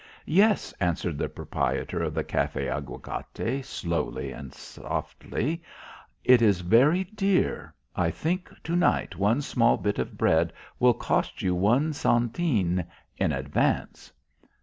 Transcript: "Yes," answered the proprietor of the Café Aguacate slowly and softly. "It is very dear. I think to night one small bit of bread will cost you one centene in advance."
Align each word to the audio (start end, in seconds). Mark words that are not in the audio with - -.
"Yes," 0.25 0.73
answered 0.79 1.19
the 1.19 1.29
proprietor 1.29 2.01
of 2.01 2.15
the 2.15 2.23
Café 2.23 2.67
Aguacate 2.75 3.63
slowly 3.63 4.31
and 4.31 4.51
softly. 4.51 5.61
"It 6.23 6.41
is 6.41 6.61
very 6.61 7.03
dear. 7.03 7.75
I 7.95 8.09
think 8.09 8.49
to 8.63 8.75
night 8.75 9.15
one 9.15 9.43
small 9.43 9.77
bit 9.77 9.99
of 9.99 10.17
bread 10.17 10.53
will 10.79 10.95
cost 10.95 11.43
you 11.43 11.53
one 11.53 11.93
centene 11.93 12.83
in 13.17 13.31
advance." 13.31 14.11